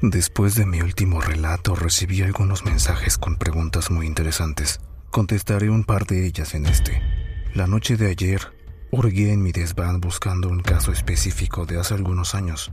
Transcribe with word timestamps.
Después 0.00 0.54
de 0.54 0.64
mi 0.64 0.80
último 0.80 1.20
relato 1.20 1.74
recibí 1.74 2.22
algunos 2.22 2.64
mensajes 2.64 3.18
con 3.18 3.34
preguntas 3.34 3.90
muy 3.90 4.06
interesantes. 4.06 4.78
Contestaré 5.10 5.70
un 5.70 5.82
par 5.82 6.06
de 6.06 6.24
ellas 6.24 6.54
en 6.54 6.66
este. 6.66 7.02
La 7.52 7.66
noche 7.66 7.96
de 7.96 8.08
ayer, 8.08 8.40
hurgué 8.92 9.32
en 9.32 9.42
mi 9.42 9.50
desván 9.50 10.00
buscando 10.00 10.48
un 10.48 10.60
caso 10.60 10.92
específico 10.92 11.66
de 11.66 11.80
hace 11.80 11.94
algunos 11.94 12.36
años. 12.36 12.70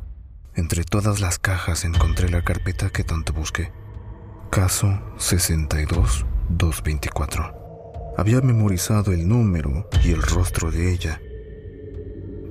Entre 0.53 0.83
todas 0.83 1.19
las 1.19 1.39
cajas 1.39 1.83
encontré 1.83 2.29
la 2.29 2.43
carpeta 2.43 2.91
que 2.91 3.03
tanto 3.03 3.33
busqué. 3.33 3.71
Caso 4.51 5.01
62224. 5.17 7.55
Había 8.17 8.41
memorizado 8.41 9.13
el 9.13 9.27
número 9.27 9.89
y 10.03 10.11
el 10.11 10.21
rostro 10.21 10.69
de 10.69 10.93
ella. 10.93 11.19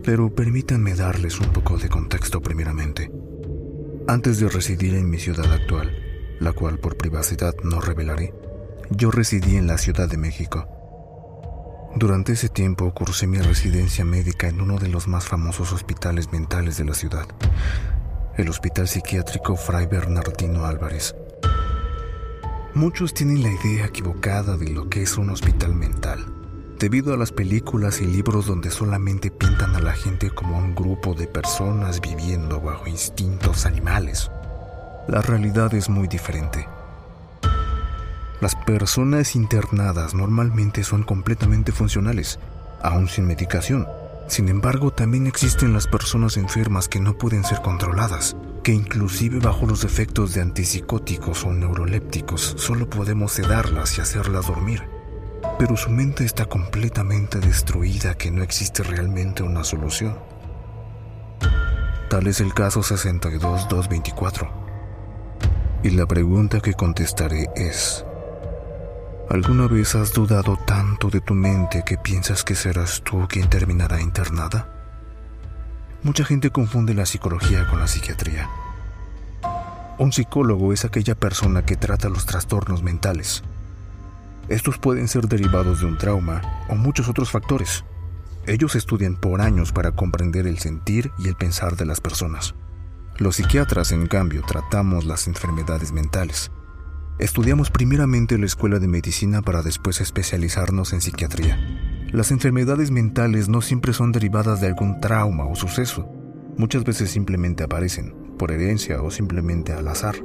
Pero 0.02 0.34
permítanme 0.34 0.96
darles 0.96 1.38
un 1.38 1.52
poco 1.52 1.78
de 1.78 1.88
contexto 1.88 2.42
primeramente. 2.42 3.12
Antes 4.06 4.38
de 4.38 4.50
residir 4.50 4.96
en 4.96 5.08
mi 5.08 5.18
ciudad 5.18 5.50
actual, 5.50 5.90
la 6.38 6.52
cual 6.52 6.78
por 6.78 6.98
privacidad 6.98 7.54
no 7.62 7.80
revelaré, 7.80 8.34
yo 8.90 9.10
residí 9.10 9.56
en 9.56 9.66
la 9.66 9.78
Ciudad 9.78 10.10
de 10.10 10.18
México. 10.18 10.68
Durante 11.96 12.32
ese 12.32 12.50
tiempo 12.50 12.92
cursé 12.92 13.26
mi 13.26 13.38
residencia 13.38 14.04
médica 14.04 14.46
en 14.46 14.60
uno 14.60 14.76
de 14.76 14.88
los 14.88 15.08
más 15.08 15.24
famosos 15.24 15.72
hospitales 15.72 16.32
mentales 16.32 16.76
de 16.76 16.84
la 16.84 16.92
ciudad, 16.92 17.26
el 18.36 18.50
Hospital 18.50 18.88
Psiquiátrico 18.88 19.56
Fray 19.56 19.86
Bernardino 19.86 20.66
Álvarez. 20.66 21.14
Muchos 22.74 23.14
tienen 23.14 23.42
la 23.42 23.52
idea 23.52 23.86
equivocada 23.86 24.58
de 24.58 24.68
lo 24.68 24.90
que 24.90 25.00
es 25.00 25.16
un 25.16 25.30
hospital 25.30 25.74
mental, 25.74 26.26
debido 26.78 27.14
a 27.14 27.16
las 27.16 27.32
películas 27.32 28.00
y 28.00 28.06
libros 28.06 28.46
donde 28.46 28.70
solamente 28.70 29.30
pintan 29.30 29.74
a 29.76 29.80
la 29.80 29.92
gente 29.92 30.30
como 30.30 30.58
un 30.58 30.74
grupo 30.74 31.14
de 31.14 31.26
personas 31.26 32.00
viviendo 32.00 32.60
bajo 32.60 32.86
instintos 32.86 33.66
animales. 33.66 34.30
La 35.08 35.22
realidad 35.22 35.72
es 35.74 35.88
muy 35.88 36.08
diferente. 36.08 36.66
Las 38.40 38.56
personas 38.56 39.36
internadas 39.36 40.14
normalmente 40.14 40.84
son 40.84 41.02
completamente 41.02 41.72
funcionales, 41.72 42.38
aún 42.82 43.08
sin 43.08 43.26
medicación. 43.26 43.86
Sin 44.26 44.48
embargo, 44.48 44.90
también 44.90 45.26
existen 45.26 45.72
las 45.72 45.86
personas 45.86 46.36
enfermas 46.36 46.88
que 46.88 47.00
no 47.00 47.16
pueden 47.16 47.44
ser 47.44 47.60
controladas, 47.62 48.36
que 48.62 48.72
inclusive 48.72 49.38
bajo 49.38 49.66
los 49.66 49.84
efectos 49.84 50.34
de 50.34 50.40
antipsicóticos 50.40 51.44
o 51.44 51.52
neurolépticos 51.52 52.54
solo 52.56 52.88
podemos 52.88 53.32
sedarlas 53.32 53.98
y 53.98 54.00
hacerlas 54.00 54.46
dormir. 54.46 54.93
Pero 55.58 55.76
su 55.76 55.90
mente 55.90 56.24
está 56.24 56.46
completamente 56.46 57.38
destruida 57.38 58.16
que 58.16 58.30
no 58.30 58.42
existe 58.42 58.82
realmente 58.82 59.42
una 59.42 59.62
solución. 59.62 60.18
Tal 62.10 62.26
es 62.26 62.40
el 62.40 62.52
caso 62.52 62.82
62224. 62.82 64.64
Y 65.84 65.90
la 65.90 66.06
pregunta 66.06 66.60
que 66.60 66.74
contestaré 66.74 67.48
es, 67.54 68.04
¿alguna 69.30 69.68
vez 69.68 69.94
has 69.94 70.12
dudado 70.12 70.58
tanto 70.66 71.08
de 71.08 71.20
tu 71.20 71.34
mente 71.34 71.82
que 71.84 71.98
piensas 71.98 72.42
que 72.42 72.54
serás 72.54 73.02
tú 73.02 73.26
quien 73.28 73.48
terminará 73.48 74.00
internada? 74.00 74.68
Mucha 76.02 76.24
gente 76.24 76.50
confunde 76.50 76.94
la 76.94 77.06
psicología 77.06 77.66
con 77.68 77.78
la 77.80 77.86
psiquiatría. 77.86 78.50
Un 79.98 80.12
psicólogo 80.12 80.72
es 80.72 80.84
aquella 80.84 81.14
persona 81.14 81.64
que 81.64 81.76
trata 81.76 82.08
los 82.08 82.26
trastornos 82.26 82.82
mentales. 82.82 83.44
Estos 84.48 84.78
pueden 84.78 85.08
ser 85.08 85.26
derivados 85.26 85.80
de 85.80 85.86
un 85.86 85.96
trauma 85.96 86.42
o 86.68 86.74
muchos 86.74 87.08
otros 87.08 87.30
factores. 87.30 87.84
Ellos 88.46 88.76
estudian 88.76 89.16
por 89.16 89.40
años 89.40 89.72
para 89.72 89.92
comprender 89.92 90.46
el 90.46 90.58
sentir 90.58 91.10
y 91.18 91.28
el 91.28 91.34
pensar 91.34 91.76
de 91.76 91.86
las 91.86 92.00
personas. 92.00 92.54
Los 93.16 93.36
psiquiatras, 93.36 93.92
en 93.92 94.06
cambio, 94.06 94.42
tratamos 94.46 95.04
las 95.04 95.28
enfermedades 95.28 95.92
mentales. 95.92 96.50
Estudiamos 97.18 97.70
primeramente 97.70 98.36
la 98.38 98.46
escuela 98.46 98.80
de 98.80 98.88
medicina 98.88 99.40
para 99.40 99.62
después 99.62 100.00
especializarnos 100.00 100.92
en 100.92 101.00
psiquiatría. 101.00 101.58
Las 102.12 102.32
enfermedades 102.32 102.90
mentales 102.90 103.48
no 103.48 103.62
siempre 103.62 103.92
son 103.92 104.12
derivadas 104.12 104.60
de 104.60 104.66
algún 104.66 105.00
trauma 105.00 105.46
o 105.46 105.54
suceso. 105.54 106.08
Muchas 106.56 106.84
veces 106.84 107.10
simplemente 107.10 107.62
aparecen, 107.62 108.14
por 108.36 108.52
herencia 108.52 109.00
o 109.00 109.10
simplemente 109.10 109.72
al 109.72 109.88
azar. 109.88 110.16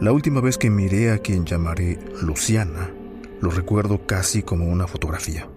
La 0.00 0.10
última 0.10 0.40
vez 0.40 0.58
que 0.58 0.70
miré 0.70 1.12
a 1.12 1.18
quien 1.18 1.44
llamaré 1.44 1.98
Luciana, 2.20 2.90
lo 3.40 3.50
recuerdo 3.50 4.06
casi 4.06 4.42
como 4.42 4.66
una 4.66 4.88
fotografía. 4.88 5.48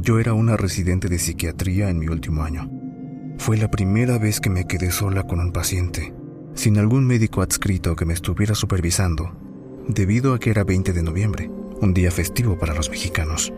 Yo 0.00 0.20
era 0.20 0.34
una 0.34 0.56
residente 0.56 1.08
de 1.08 1.18
psiquiatría 1.18 1.90
en 1.90 1.98
mi 1.98 2.06
último 2.06 2.44
año. 2.44 2.70
Fue 3.38 3.56
la 3.56 3.68
primera 3.68 4.18
vez 4.18 4.40
que 4.40 4.50
me 4.50 4.66
quedé 4.66 4.92
sola 4.92 5.24
con 5.24 5.40
un 5.40 5.52
paciente, 5.52 6.14
sin 6.54 6.78
algún 6.78 7.06
médico 7.06 7.42
adscrito 7.42 7.96
que 7.96 8.04
me 8.04 8.14
estuviera 8.14 8.54
supervisando, 8.54 9.36
debido 9.88 10.32
a 10.32 10.38
que 10.38 10.50
era 10.50 10.62
20 10.62 10.92
de 10.92 11.02
noviembre, 11.02 11.50
un 11.80 11.92
día 11.92 12.12
festivo 12.12 12.56
para 12.58 12.74
los 12.74 12.88
mexicanos. 12.88 13.52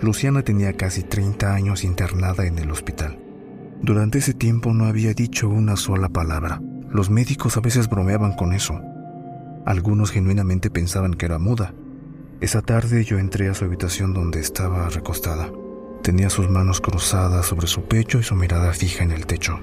Luciana 0.00 0.42
tenía 0.42 0.72
casi 0.74 1.02
30 1.02 1.52
años 1.52 1.82
internada 1.82 2.46
en 2.46 2.58
el 2.58 2.70
hospital. 2.70 3.18
Durante 3.82 4.18
ese 4.18 4.34
tiempo 4.34 4.72
no 4.72 4.86
había 4.86 5.14
dicho 5.14 5.48
una 5.48 5.76
sola 5.76 6.08
palabra. 6.08 6.62
Los 6.90 7.10
médicos 7.10 7.56
a 7.56 7.60
veces 7.60 7.88
bromeaban 7.88 8.34
con 8.34 8.52
eso. 8.52 8.80
Algunos 9.66 10.12
genuinamente 10.12 10.70
pensaban 10.70 11.14
que 11.14 11.26
era 11.26 11.40
muda. 11.40 11.74
Esa 12.40 12.62
tarde 12.62 13.02
yo 13.02 13.18
entré 13.18 13.48
a 13.48 13.54
su 13.54 13.64
habitación 13.64 14.14
donde 14.14 14.38
estaba 14.38 14.88
recostada. 14.88 15.50
Tenía 16.04 16.30
sus 16.30 16.48
manos 16.48 16.80
cruzadas 16.80 17.46
sobre 17.46 17.66
su 17.66 17.82
pecho 17.82 18.20
y 18.20 18.22
su 18.22 18.36
mirada 18.36 18.72
fija 18.72 19.02
en 19.02 19.10
el 19.10 19.26
techo. 19.26 19.58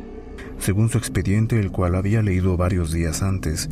Según 0.59 0.89
su 0.89 0.97
expediente, 0.97 1.57
el 1.57 1.71
cual 1.71 1.95
había 1.95 2.21
leído 2.21 2.57
varios 2.57 2.91
días 2.91 3.23
antes, 3.23 3.69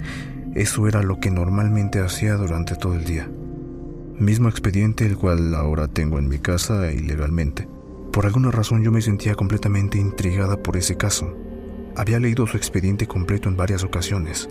eso 0.56 0.88
era 0.88 1.04
lo 1.04 1.20
que 1.20 1.32
normalmente 1.32 2.00
hacía 2.00 2.36
durante 2.36 2.78
todo 2.78 2.96
el 2.96 3.04
día. 3.04 3.30
Mismo 4.18 4.48
expediente 4.48 5.06
el 5.06 5.18
cual 5.18 5.54
ahora 5.54 5.90
tengo 5.90 6.18
en 6.18 6.30
mi 6.30 6.40
casa 6.40 6.94
ilegalmente. 6.94 7.68
Por 8.14 8.26
alguna 8.26 8.52
razón 8.52 8.84
yo 8.84 8.92
me 8.94 9.02
sentía 9.02 9.36
completamente 9.36 9.98
intrigada 9.98 10.56
por 10.56 10.78
ese 10.78 10.96
caso. 10.96 11.36
Había 11.98 12.20
leído 12.20 12.48
su 12.48 12.56
expediente 12.56 13.06
completo 13.06 13.50
en 13.50 13.58
varias 13.58 13.84
ocasiones, 13.84 14.48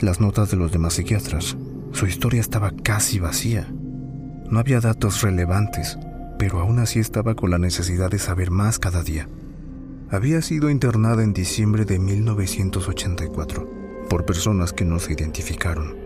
las 0.00 0.20
notas 0.20 0.50
de 0.50 0.56
los 0.56 0.72
demás 0.72 0.94
psiquiatras. 0.94 1.56
Su 1.92 2.06
historia 2.06 2.40
estaba 2.40 2.72
casi 2.82 3.18
vacía. 3.18 3.68
No 4.50 4.58
había 4.58 4.80
datos 4.80 5.22
relevantes, 5.22 5.98
pero 6.38 6.60
aún 6.60 6.78
así 6.78 6.98
estaba 6.98 7.34
con 7.34 7.50
la 7.50 7.58
necesidad 7.58 8.10
de 8.10 8.18
saber 8.18 8.50
más 8.50 8.78
cada 8.78 9.02
día. 9.02 9.28
Había 10.10 10.42
sido 10.42 10.70
internada 10.70 11.22
en 11.22 11.32
diciembre 11.32 11.84
de 11.84 11.98
1984 11.98 14.06
por 14.10 14.26
personas 14.26 14.72
que 14.72 14.84
no 14.84 14.98
se 14.98 15.14
identificaron. 15.14 15.96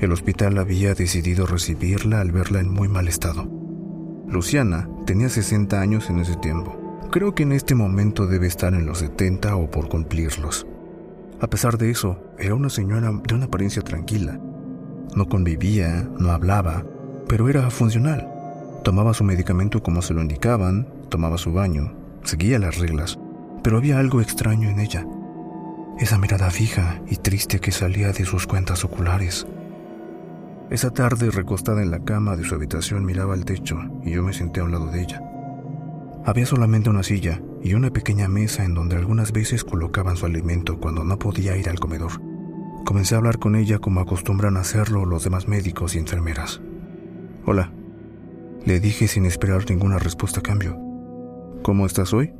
El 0.00 0.12
hospital 0.12 0.58
había 0.58 0.94
decidido 0.94 1.46
recibirla 1.46 2.20
al 2.20 2.32
verla 2.32 2.60
en 2.60 2.70
muy 2.70 2.88
mal 2.88 3.06
estado. 3.06 3.48
Luciana 4.28 4.88
tenía 5.06 5.28
60 5.28 5.80
años 5.80 6.08
en 6.08 6.20
ese 6.20 6.36
tiempo. 6.36 6.76
Creo 7.10 7.34
que 7.34 7.42
en 7.42 7.52
este 7.52 7.74
momento 7.74 8.26
debe 8.26 8.46
estar 8.46 8.72
en 8.74 8.86
los 8.86 8.98
70 8.98 9.56
o 9.56 9.70
por 9.70 9.88
cumplirlos. 9.88 10.66
A 11.40 11.46
pesar 11.46 11.78
de 11.78 11.90
eso, 11.90 12.22
era 12.38 12.54
una 12.54 12.68
señora 12.68 13.10
de 13.10 13.34
una 13.34 13.46
apariencia 13.46 13.80
tranquila. 13.82 14.38
No 15.16 15.26
convivía, 15.28 16.06
no 16.18 16.32
hablaba, 16.32 16.84
pero 17.28 17.48
era 17.48 17.70
funcional. 17.70 18.28
Tomaba 18.84 19.14
su 19.14 19.24
medicamento 19.24 19.82
como 19.82 20.02
se 20.02 20.12
lo 20.12 20.20
indicaban, 20.20 20.86
tomaba 21.08 21.38
su 21.38 21.52
baño, 21.52 21.94
seguía 22.24 22.58
las 22.58 22.78
reglas, 22.78 23.18
pero 23.62 23.78
había 23.78 23.98
algo 23.98 24.20
extraño 24.20 24.68
en 24.68 24.80
ella. 24.80 25.06
Esa 25.98 26.18
mirada 26.18 26.50
fija 26.50 27.00
y 27.08 27.16
triste 27.16 27.58
que 27.58 27.72
salía 27.72 28.12
de 28.12 28.26
sus 28.26 28.46
cuentas 28.46 28.84
oculares. 28.84 29.46
Esa 30.68 30.90
tarde, 30.90 31.30
recostada 31.30 31.82
en 31.82 31.90
la 31.90 32.04
cama 32.04 32.36
de 32.36 32.44
su 32.44 32.54
habitación, 32.54 33.04
miraba 33.04 33.32
al 33.32 33.46
techo 33.46 33.78
y 34.04 34.12
yo 34.12 34.22
me 34.22 34.34
senté 34.34 34.60
a 34.60 34.64
un 34.64 34.72
lado 34.72 34.86
de 34.86 35.02
ella. 35.02 35.22
Había 36.24 36.44
solamente 36.44 36.90
una 36.90 37.02
silla 37.02 37.40
y 37.62 37.74
una 37.74 37.90
pequeña 37.90 38.28
mesa 38.28 38.64
en 38.64 38.74
donde 38.74 38.96
algunas 38.96 39.32
veces 39.32 39.64
colocaban 39.64 40.16
su 40.16 40.26
alimento 40.26 40.78
cuando 40.78 41.04
no 41.04 41.18
podía 41.18 41.56
ir 41.56 41.68
al 41.68 41.78
comedor. 41.78 42.12
Comencé 42.84 43.14
a 43.14 43.18
hablar 43.18 43.38
con 43.38 43.56
ella 43.56 43.78
como 43.78 44.00
acostumbran 44.00 44.56
hacerlo 44.56 45.04
los 45.04 45.24
demás 45.24 45.46
médicos 45.48 45.94
y 45.94 45.98
enfermeras. 45.98 46.60
Hola, 47.46 47.72
le 48.64 48.80
dije 48.80 49.08
sin 49.08 49.26
esperar 49.26 49.64
ninguna 49.68 49.98
respuesta 49.98 50.40
a 50.40 50.42
cambio. 50.42 50.78
¿Cómo 51.62 51.86
estás 51.86 52.12
hoy? 52.12 52.32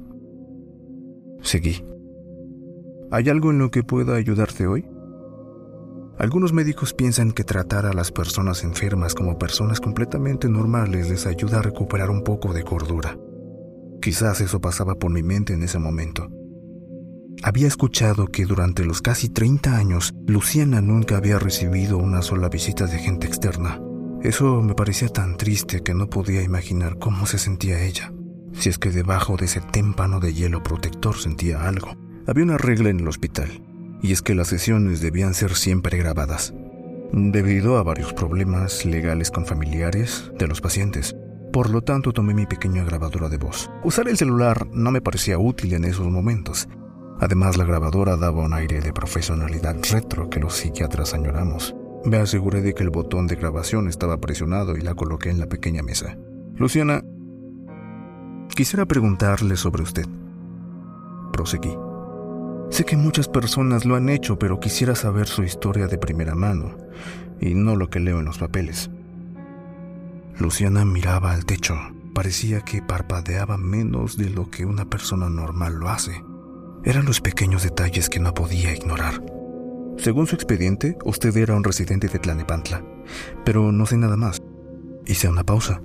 Seguí. 1.42 1.84
¿Hay 3.10 3.28
algo 3.28 3.50
en 3.50 3.58
lo 3.58 3.70
que 3.70 3.82
pueda 3.82 4.16
ayudarte 4.16 4.66
hoy? 4.66 4.86
Algunos 6.18 6.52
médicos 6.52 6.92
piensan 6.92 7.32
que 7.32 7.44
tratar 7.44 7.86
a 7.86 7.94
las 7.94 8.12
personas 8.12 8.62
enfermas 8.62 9.14
como 9.14 9.38
personas 9.38 9.80
completamente 9.80 10.48
normales 10.48 11.08
les 11.08 11.26
ayuda 11.26 11.58
a 11.58 11.62
recuperar 11.62 12.10
un 12.10 12.22
poco 12.22 12.52
de 12.52 12.62
cordura. 12.62 13.16
Quizás 14.00 14.40
eso 14.40 14.60
pasaba 14.60 14.94
por 14.94 15.10
mi 15.10 15.22
mente 15.22 15.52
en 15.52 15.62
ese 15.62 15.78
momento. 15.78 16.28
Había 17.42 17.68
escuchado 17.68 18.26
que 18.26 18.44
durante 18.44 18.84
los 18.84 19.00
casi 19.00 19.28
30 19.28 19.76
años 19.76 20.14
Luciana 20.26 20.80
nunca 20.80 21.16
había 21.16 21.38
recibido 21.38 21.96
una 21.96 22.22
sola 22.22 22.48
visita 22.48 22.86
de 22.86 22.98
gente 22.98 23.26
externa. 23.26 23.80
Eso 24.22 24.60
me 24.60 24.74
parecía 24.74 25.08
tan 25.08 25.38
triste 25.38 25.82
que 25.82 25.94
no 25.94 26.10
podía 26.10 26.42
imaginar 26.42 26.98
cómo 26.98 27.24
se 27.24 27.38
sentía 27.38 27.82
ella, 27.82 28.12
si 28.52 28.68
es 28.68 28.78
que 28.78 28.90
debajo 28.90 29.38
de 29.38 29.46
ese 29.46 29.60
témpano 29.60 30.20
de 30.20 30.34
hielo 30.34 30.62
protector 30.62 31.16
sentía 31.16 31.66
algo. 31.66 31.94
Había 32.26 32.44
una 32.44 32.58
regla 32.58 32.90
en 32.90 33.00
el 33.00 33.08
hospital 33.08 33.62
y 34.02 34.12
es 34.12 34.20
que 34.20 34.34
las 34.34 34.48
sesiones 34.48 35.00
debían 35.00 35.32
ser 35.32 35.54
siempre 35.54 35.96
grabadas, 35.96 36.52
debido 37.12 37.78
a 37.78 37.82
varios 37.82 38.12
problemas 38.12 38.84
legales 38.84 39.30
con 39.30 39.46
familiares 39.46 40.30
de 40.38 40.46
los 40.46 40.60
pacientes. 40.60 41.16
Por 41.52 41.70
lo 41.70 41.82
tanto, 41.82 42.12
tomé 42.12 42.32
mi 42.32 42.46
pequeña 42.46 42.84
grabadora 42.84 43.28
de 43.28 43.36
voz. 43.36 43.70
Usar 43.82 44.08
el 44.08 44.16
celular 44.16 44.68
no 44.72 44.92
me 44.92 45.00
parecía 45.00 45.38
útil 45.38 45.74
en 45.74 45.84
esos 45.84 46.06
momentos. 46.08 46.68
Además, 47.18 47.56
la 47.56 47.64
grabadora 47.64 48.16
daba 48.16 48.44
un 48.44 48.54
aire 48.54 48.80
de 48.80 48.92
profesionalidad 48.92 49.76
retro 49.90 50.30
que 50.30 50.38
los 50.38 50.54
psiquiatras 50.54 51.12
añoramos. 51.12 51.74
Me 52.04 52.18
aseguré 52.18 52.62
de 52.62 52.72
que 52.72 52.84
el 52.84 52.90
botón 52.90 53.26
de 53.26 53.34
grabación 53.34 53.88
estaba 53.88 54.18
presionado 54.18 54.76
y 54.76 54.80
la 54.80 54.94
coloqué 54.94 55.28
en 55.28 55.40
la 55.40 55.46
pequeña 55.46 55.82
mesa. 55.82 56.16
Luciana, 56.54 57.02
quisiera 58.54 58.86
preguntarle 58.86 59.56
sobre 59.56 59.82
usted. 59.82 60.06
Proseguí. 61.32 61.76
Sé 62.70 62.84
que 62.84 62.96
muchas 62.96 63.28
personas 63.28 63.84
lo 63.84 63.96
han 63.96 64.08
hecho, 64.08 64.38
pero 64.38 64.60
quisiera 64.60 64.94
saber 64.94 65.26
su 65.26 65.42
historia 65.42 65.88
de 65.88 65.98
primera 65.98 66.36
mano 66.36 66.76
y 67.40 67.54
no 67.54 67.74
lo 67.74 67.90
que 67.90 67.98
leo 67.98 68.20
en 68.20 68.26
los 68.26 68.38
papeles. 68.38 68.88
Luciana 70.40 70.86
miraba 70.86 71.32
al 71.32 71.44
techo. 71.44 71.76
Parecía 72.14 72.62
que 72.62 72.80
parpadeaba 72.80 73.58
menos 73.58 74.16
de 74.16 74.30
lo 74.30 74.50
que 74.50 74.64
una 74.64 74.86
persona 74.86 75.28
normal 75.28 75.74
lo 75.74 75.90
hace. 75.90 76.24
Eran 76.82 77.04
los 77.04 77.20
pequeños 77.20 77.62
detalles 77.62 78.08
que 78.08 78.20
no 78.20 78.32
podía 78.32 78.74
ignorar. 78.74 79.22
Según 79.98 80.26
su 80.26 80.34
expediente, 80.34 80.96
usted 81.04 81.36
era 81.36 81.54
un 81.54 81.62
residente 81.62 82.08
de 82.08 82.18
Tlanepantla, 82.18 82.82
pero 83.44 83.70
no 83.70 83.84
sé 83.84 83.98
nada 83.98 84.16
más. 84.16 84.40
Hice 85.06 85.28
una 85.28 85.44
pausa. 85.44 85.82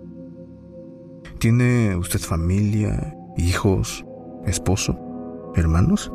¿Tiene 1.38 1.98
usted 1.98 2.22
familia, 2.22 3.13
hijos, 3.36 4.06
esposo, 4.46 4.98
hermanos? 5.56 6.13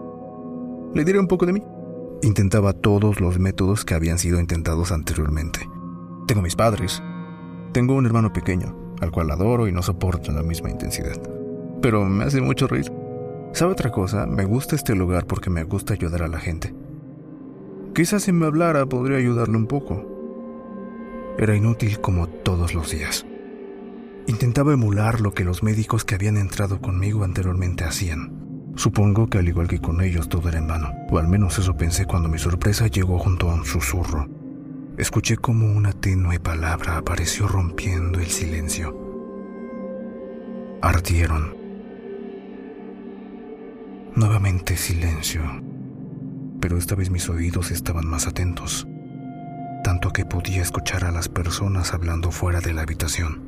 Le 0.95 1.05
diré 1.05 1.21
un 1.21 1.29
poco 1.29 1.45
de 1.45 1.53
mí. 1.53 1.63
Intentaba 2.23 2.73
todos 2.73 3.21
los 3.21 3.39
métodos 3.39 3.85
que 3.85 3.95
habían 3.95 4.19
sido 4.19 4.41
intentados 4.41 4.93
anteriormente. 4.93 5.61
Tengo 6.27 6.41
mis 6.41 6.57
padres, 6.57 7.03
tengo 7.73 7.95
un 7.95 8.07
hermano 8.07 8.33
pequeño, 8.33 8.95
al 9.01 9.11
cual 9.11 9.31
adoro 9.31 9.69
y 9.69 9.73
no 9.73 9.83
soporto 9.83 10.33
la 10.33 10.43
misma 10.43 10.71
intensidad. 10.71 11.21
Pero 11.81 12.05
me 12.05 12.25
hace 12.25 12.41
mucho 12.41 12.67
reír. 12.67 12.93
¿Sabe 13.53 13.73
otra 13.73 13.91
cosa? 13.91 14.27
Me 14.27 14.45
gusta 14.45 14.77
este 14.77 14.95
lugar 14.95 15.27
porque 15.27 15.51
me 15.51 15.65
gusta 15.65 15.95
ayudar 15.95 16.23
a 16.23 16.29
la 16.29 16.39
gente. 16.39 16.75
Quizás 17.95 18.23
si 18.23 18.33
me 18.33 18.47
hablara 18.47 18.87
podría 18.87 19.19
ayudarle 19.19 19.57
un 19.57 19.67
poco. 19.67 20.07
Era 21.39 21.57
inútil 21.57 22.01
como 22.01 22.29
todos 22.29 22.75
los 22.75 22.91
días. 22.91 23.27
Intentaba 24.27 24.73
emular 24.73 25.21
lo 25.21 25.33
que 25.33 25.45
los 25.45 25.63
médicos 25.63 26.05
que 26.05 26.15
habían 26.15 26.37
entrado 26.37 26.81
conmigo 26.81 27.25
anteriormente 27.25 27.85
hacían. 27.85 28.73
Supongo 28.77 29.29
que 29.29 29.39
al 29.39 29.49
igual 29.49 29.67
que 29.67 29.81
con 29.81 30.01
ellos 30.01 30.29
todo 30.29 30.49
era 30.49 30.59
en 30.59 30.69
vano, 30.69 30.93
o 31.11 31.19
al 31.19 31.27
menos 31.27 31.59
eso 31.59 31.77
pensé 31.77 32.07
cuando 32.07 32.29
mi 32.29 32.39
sorpresa 32.39 32.87
llegó 32.87 33.19
junto 33.19 33.51
a 33.51 33.55
un 33.55 33.65
susurro. 33.65 34.40
Escuché 35.01 35.39
como 35.39 35.65
una 35.65 35.95
tenue 35.95 36.39
palabra 36.41 36.99
apareció 36.99 37.49
rompiendo 37.49 38.21
el 38.21 38.27
silencio. 38.27 38.95
Ardieron. 40.83 41.57
Nuevamente 44.15 44.77
silencio, 44.77 45.41
pero 46.61 46.77
esta 46.77 46.97
vez 46.97 47.09
mis 47.09 47.31
oídos 47.31 47.71
estaban 47.71 48.07
más 48.07 48.27
atentos, 48.27 48.87
tanto 49.83 50.11
que 50.11 50.27
podía 50.27 50.61
escuchar 50.61 51.07
a 51.07 51.13
las 51.13 51.31
personas 51.31 51.95
hablando 51.95 52.31
fuera 52.31 52.61
de 52.61 52.75
la 52.75 52.83
habitación. 52.83 53.41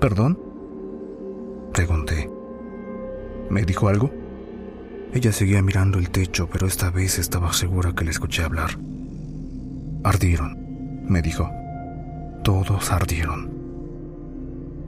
¿Perdón? 0.00 0.40
Pregunté. 1.72 2.28
¿Me 3.48 3.62
dijo 3.62 3.88
algo? 3.88 4.12
Ella 5.14 5.30
seguía 5.30 5.62
mirando 5.62 6.00
el 6.00 6.10
techo, 6.10 6.48
pero 6.50 6.66
esta 6.66 6.90
vez 6.90 7.20
estaba 7.20 7.52
segura 7.52 7.92
que 7.92 8.04
le 8.04 8.10
escuché 8.10 8.42
hablar. 8.42 8.89
Ardieron, 10.02 11.04
me 11.06 11.20
dijo. 11.20 11.50
Todos 12.42 12.90
ardieron. 12.90 13.50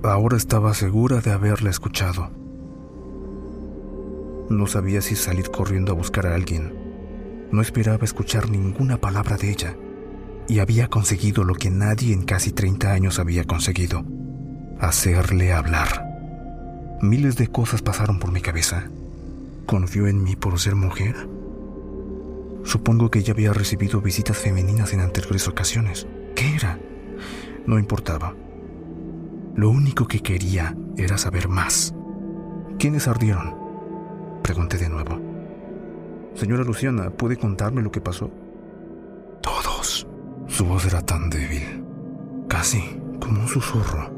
Ahora 0.03 0.39
estaba 0.39 0.73
segura 0.73 1.21
de 1.21 1.33
haberla 1.33 1.69
escuchado. 1.69 2.31
No 4.49 4.67
sabía 4.67 5.03
si 5.03 5.15
salir 5.15 5.51
corriendo 5.51 5.93
a 5.93 5.95
buscar 5.95 6.27
a 6.27 6.35
alguien. 6.35 6.73
No 7.53 7.61
esperaba 7.61 8.05
escuchar 8.05 8.49
ninguna 8.49 8.97
palabra 8.97 9.37
de 9.37 9.51
ella. 9.51 9.77
Y 10.49 10.61
había 10.61 10.89
conseguido 10.89 11.45
lo 11.45 11.55
que 11.55 11.71
nadie 11.71 12.15
en 12.15 12.25
casi 12.25 12.51
30 12.53 12.91
años 12.91 13.19
había 13.19 13.45
conseguido. 13.45 14.05
Hacerle 14.81 15.53
hablar. 15.53 16.07
Miles 17.03 17.37
de 17.37 17.49
cosas 17.49 17.83
pasaron 17.83 18.19
por 18.19 18.33
mi 18.33 18.41
cabeza. 18.41 18.85
¿Confió 19.67 20.09
en 20.09 20.25
mí 20.25 20.37
por 20.37 20.59
ser 20.59 20.75
mujer? 20.75 21.29
Supongo 22.65 23.11
que 23.11 23.21
ella 23.21 23.33
había 23.33 23.53
recibido 23.53 24.01
visitas 24.01 24.39
femeninas 24.39 24.93
en 24.93 25.01
anteriores 25.01 25.49
ocasiones. 25.49 26.07
¿Qué 26.35 26.55
era? 26.55 26.79
No 27.67 27.79
importaba. 27.79 28.35
Lo 29.55 29.71
único 29.71 30.07
que 30.07 30.21
quería 30.21 30.77
era 30.97 31.19
saber 31.19 31.49
más. 31.49 31.95
¿Quiénes 32.79 33.09
ardieron? 33.09 33.55
Pregunté 34.43 34.79
de 34.79 34.89
nuevo. 34.89 35.21
Señora 36.35 36.65
Luciana, 36.65 37.11
¿puede 37.11 37.37
contarme 37.37 37.83
lo 37.83 37.93
que 37.93 38.01
pasó? 38.01 38.31
Todos. 39.43 40.07
Su 40.47 40.65
voz 40.65 40.87
era 40.87 41.03
tan 41.03 41.31
débil, 41.31 41.85
casi 42.49 43.01
como 43.21 43.43
un 43.43 43.49
susurro. 43.49 44.11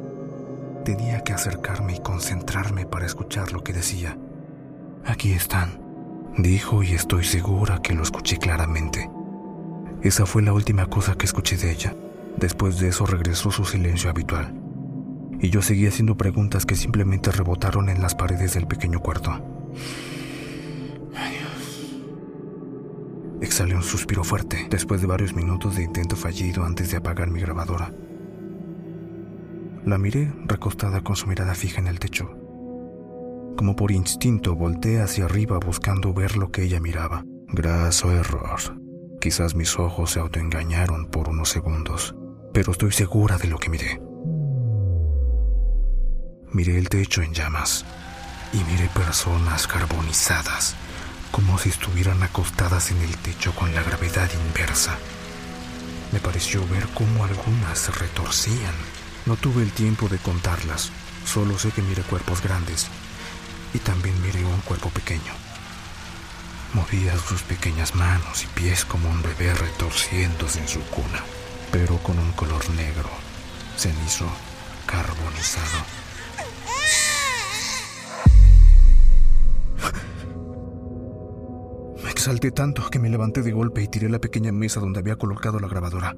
Tenía 0.84 1.20
que 1.22 1.32
acercarme 1.32 1.96
y 1.96 2.00
concentrarme 2.00 2.86
para 2.86 3.06
escuchar 3.06 3.52
lo 3.52 3.62
que 3.62 3.72
decía. 3.72 4.18
Aquí 5.04 5.32
están 5.32 5.83
dijo 6.36 6.82
y 6.82 6.92
estoy 6.92 7.24
segura 7.24 7.80
que 7.82 7.94
lo 7.94 8.02
escuché 8.02 8.38
claramente. 8.38 9.10
Esa 10.02 10.26
fue 10.26 10.42
la 10.42 10.52
última 10.52 10.86
cosa 10.86 11.14
que 11.14 11.26
escuché 11.26 11.56
de 11.56 11.72
ella. 11.72 11.94
Después 12.36 12.78
de 12.78 12.88
eso 12.88 13.06
regresó 13.06 13.50
su 13.50 13.64
silencio 13.64 14.10
habitual. 14.10 14.54
Y 15.40 15.50
yo 15.50 15.62
seguí 15.62 15.86
haciendo 15.86 16.16
preguntas 16.16 16.66
que 16.66 16.74
simplemente 16.74 17.30
rebotaron 17.30 17.88
en 17.88 18.02
las 18.02 18.14
paredes 18.14 18.54
del 18.54 18.66
pequeño 18.66 19.00
cuarto. 19.00 19.32
Exhalé 23.40 23.76
un 23.76 23.82
suspiro 23.82 24.24
fuerte 24.24 24.66
después 24.70 25.00
de 25.00 25.06
varios 25.06 25.34
minutos 25.34 25.76
de 25.76 25.84
intento 25.84 26.16
fallido 26.16 26.64
antes 26.64 26.90
de 26.90 26.96
apagar 26.96 27.30
mi 27.30 27.40
grabadora. 27.40 27.92
La 29.84 29.98
miré 29.98 30.32
recostada 30.46 31.02
con 31.02 31.14
su 31.14 31.26
mirada 31.26 31.54
fija 31.54 31.80
en 31.80 31.86
el 31.86 31.98
techo. 31.98 32.43
Como 33.56 33.76
por 33.76 33.92
instinto 33.92 34.56
volteé 34.56 35.00
hacia 35.00 35.26
arriba 35.26 35.58
buscando 35.58 36.12
ver 36.12 36.36
lo 36.36 36.50
que 36.50 36.62
ella 36.64 36.80
miraba. 36.80 37.24
Graso 37.48 38.10
error. 38.10 38.60
Quizás 39.20 39.54
mis 39.54 39.78
ojos 39.78 40.10
se 40.10 40.20
autoengañaron 40.20 41.06
por 41.06 41.28
unos 41.28 41.50
segundos, 41.50 42.14
pero 42.52 42.72
estoy 42.72 42.92
segura 42.92 43.38
de 43.38 43.48
lo 43.48 43.58
que 43.58 43.70
miré. 43.70 44.00
Miré 46.52 46.78
el 46.78 46.88
techo 46.88 47.22
en 47.22 47.32
llamas 47.32 47.84
y 48.52 48.58
miré 48.70 48.88
personas 48.88 49.66
carbonizadas, 49.66 50.74
como 51.30 51.56
si 51.58 51.68
estuvieran 51.68 52.22
acostadas 52.22 52.90
en 52.90 53.00
el 53.02 53.16
techo 53.18 53.54
con 53.54 53.74
la 53.74 53.82
gravedad 53.82 54.28
inversa. 54.48 54.98
Me 56.12 56.20
pareció 56.20 56.60
ver 56.68 56.86
cómo 56.94 57.24
algunas 57.24 57.98
retorcían. 57.98 58.74
No 59.26 59.36
tuve 59.36 59.62
el 59.62 59.72
tiempo 59.72 60.08
de 60.08 60.18
contarlas, 60.18 60.92
solo 61.24 61.58
sé 61.58 61.70
que 61.70 61.82
miré 61.82 62.02
cuerpos 62.02 62.42
grandes, 62.42 62.88
y 63.74 63.78
también 63.80 64.14
miré 64.22 64.44
un 64.44 64.60
cuerpo 64.60 64.88
pequeño. 64.90 65.32
Movía 66.72 67.16
sus 67.18 67.42
pequeñas 67.42 67.94
manos 67.94 68.44
y 68.44 68.46
pies 68.58 68.84
como 68.84 69.10
un 69.10 69.22
bebé 69.22 69.52
retorciéndose 69.52 70.60
en 70.60 70.68
su 70.68 70.80
cuna, 70.86 71.22
pero 71.70 71.98
con 71.98 72.18
un 72.18 72.32
color 72.32 72.68
negro, 72.70 73.10
cenizo, 73.76 74.26
carbonizado. 74.86 75.84
Me 82.02 82.10
exalté 82.10 82.50
tanto 82.52 82.88
que 82.90 82.98
me 82.98 83.10
levanté 83.10 83.42
de 83.42 83.52
golpe 83.52 83.82
y 83.82 83.88
tiré 83.88 84.08
la 84.08 84.20
pequeña 84.20 84.52
mesa 84.52 84.80
donde 84.80 85.00
había 85.00 85.16
colocado 85.16 85.58
la 85.58 85.68
grabadora. 85.68 86.16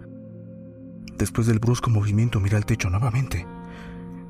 Después 1.17 1.47
del 1.47 1.59
brusco 1.59 1.91
movimiento 1.91 2.39
miré 2.39 2.57
al 2.57 2.67
techo 2.67 2.91
nuevamente 2.91 3.47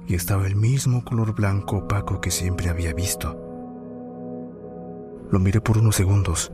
y 0.07 0.15
estaba 0.15 0.47
el 0.47 0.57
mismo 0.57 1.05
color 1.05 1.35
blanco 1.35 1.79
opaco 1.79 2.21
que 2.21 2.31
siempre 2.31 2.69
había 2.69 2.95
visto. 2.95 3.43
Lo 5.31 5.39
miré 5.41 5.61
por 5.61 5.79
unos 5.79 5.97
segundos, 5.97 6.53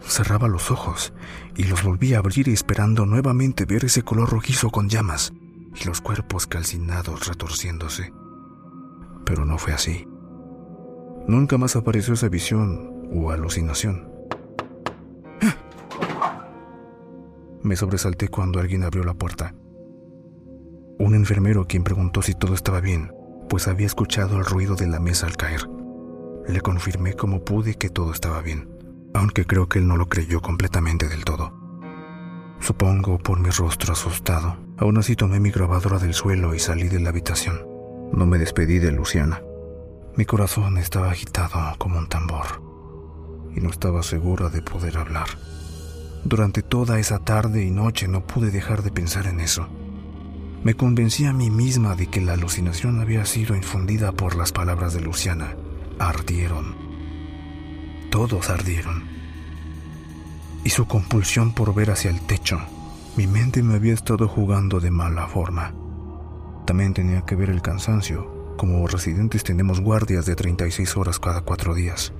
cerraba 0.00 0.48
los 0.48 0.70
ojos 0.70 1.12
y 1.56 1.64
los 1.64 1.82
volví 1.82 2.14
a 2.14 2.18
abrir 2.18 2.48
esperando 2.48 3.06
nuevamente 3.06 3.66
ver 3.66 3.84
ese 3.84 4.02
color 4.02 4.30
rojizo 4.30 4.70
con 4.70 4.88
llamas 4.88 5.32
y 5.74 5.84
los 5.84 6.00
cuerpos 6.00 6.46
calcinados 6.46 7.26
retorciéndose. 7.26 8.12
Pero 9.24 9.44
no 9.44 9.58
fue 9.58 9.72
así. 9.72 10.06
Nunca 11.26 11.58
más 11.58 11.76
apareció 11.76 12.14
esa 12.14 12.28
visión 12.28 13.08
o 13.12 13.30
alucinación. 13.30 14.10
Me 17.62 17.76
sobresalté 17.76 18.28
cuando 18.28 18.60
alguien 18.60 18.84
abrió 18.84 19.04
la 19.04 19.14
puerta. 19.14 19.54
Un 20.98 21.14
enfermero 21.14 21.66
quien 21.66 21.84
preguntó 21.84 22.22
si 22.22 22.34
todo 22.34 22.54
estaba 22.54 22.80
bien, 22.80 23.12
pues 23.48 23.68
había 23.68 23.86
escuchado 23.86 24.38
el 24.38 24.44
ruido 24.44 24.76
de 24.76 24.86
la 24.86 25.00
mesa 25.00 25.26
al 25.26 25.36
caer. 25.36 25.68
Le 26.46 26.60
confirmé 26.60 27.14
como 27.14 27.44
pude 27.44 27.74
que 27.74 27.90
todo 27.90 28.12
estaba 28.12 28.40
bien. 28.42 28.68
aunque 29.14 29.46
creo 29.46 29.68
que 29.68 29.78
él 29.78 29.86
no 29.86 29.96
lo 29.96 30.08
creyó 30.08 30.42
completamente 30.42 31.08
del 31.08 31.24
todo. 31.24 31.52
Supongo 32.60 33.18
por 33.18 33.38
mi 33.40 33.50
rostro 33.50 33.92
asustado. 33.92 34.56
Aún 34.76 34.98
así 34.98 35.14
tomé 35.14 35.38
mi 35.38 35.50
grabadora 35.50 35.98
del 35.98 36.14
suelo 36.14 36.54
y 36.54 36.58
salí 36.58 36.88
de 36.88 36.98
la 36.98 37.10
habitación. 37.10 37.64
No 38.12 38.26
me 38.26 38.38
despedí 38.38 38.80
de 38.80 38.90
Luciana. 38.90 39.40
Mi 40.16 40.24
corazón 40.24 40.78
estaba 40.78 41.10
agitado 41.10 41.58
como 41.78 41.98
un 41.98 42.08
tambor 42.08 42.62
y 43.54 43.60
no 43.60 43.70
estaba 43.70 44.02
segura 44.02 44.48
de 44.48 44.62
poder 44.62 44.98
hablar. 44.98 45.28
Durante 46.24 46.62
toda 46.62 46.98
esa 46.98 47.20
tarde 47.20 47.64
y 47.64 47.70
noche 47.70 48.08
no 48.08 48.26
pude 48.26 48.50
dejar 48.50 48.82
de 48.82 48.90
pensar 48.90 49.26
en 49.26 49.40
eso. 49.40 49.68
Me 50.64 50.74
convencí 50.74 51.26
a 51.26 51.32
mí 51.32 51.50
misma 51.50 51.94
de 51.94 52.08
que 52.08 52.20
la 52.20 52.32
alucinación 52.32 53.00
había 53.00 53.24
sido 53.26 53.54
infundida 53.54 54.12
por 54.12 54.34
las 54.34 54.50
palabras 54.50 54.94
de 54.94 55.02
Luciana. 55.02 55.54
Ardieron. 55.98 56.74
Todos 58.10 58.50
ardieron 58.50 59.14
y 60.64 60.70
su 60.70 60.86
compulsión 60.86 61.52
por 61.52 61.74
ver 61.74 61.90
hacia 61.90 62.10
el 62.10 62.20
techo. 62.22 62.58
Mi 63.16 63.26
mente 63.26 63.62
me 63.62 63.74
había 63.74 63.92
estado 63.92 64.26
jugando 64.26 64.80
de 64.80 64.90
mala 64.90 65.28
forma. 65.28 65.74
También 66.66 66.94
tenía 66.94 67.20
que 67.22 67.36
ver 67.36 67.50
el 67.50 67.62
cansancio. 67.62 68.56
Como 68.56 68.86
residentes 68.86 69.44
tenemos 69.44 69.80
guardias 69.80 70.24
de 70.26 70.34
36 70.34 70.96
horas 70.96 71.20
cada 71.20 71.42
cuatro 71.42 71.74
días. 71.74 72.12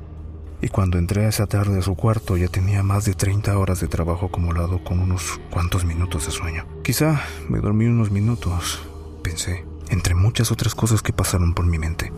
Y 0.61 0.68
cuando 0.68 0.99
entré 0.99 1.26
esa 1.28 1.46
tarde 1.46 1.78
a 1.78 1.82
su 1.82 1.94
cuarto 1.94 2.37
ya 2.37 2.49
tenía 2.49 2.82
más 2.82 3.04
de 3.04 3.14
30 3.14 3.56
horas 3.58 3.80
de 3.80 3.88
trabajo 3.88 4.26
acumulado 4.26 4.82
con 4.82 5.00
unos 5.00 5.40
cuantos 5.50 5.84
minutos 5.84 6.26
de 6.26 6.32
sueño. 6.32 6.66
Quizá 6.82 7.23
me 7.49 7.61
dormí 7.61 7.87
unos 7.87 8.11
minutos, 8.11 8.82
pensé, 9.23 9.64
entre 9.90 10.14
muchas 10.14 10.50
otras 10.52 10.75
cosas 10.75 11.02
que 11.02 11.12
pasaron 11.12 11.54
por 11.54 11.66
mi 11.66 11.78
mente. 11.78 12.12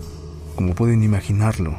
Como 0.55 0.75
pueden 0.75 1.03
imaginarlo, 1.03 1.77